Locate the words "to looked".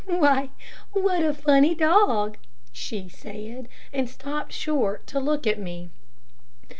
5.05-5.45